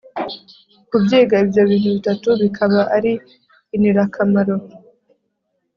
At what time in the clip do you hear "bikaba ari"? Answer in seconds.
2.41-3.13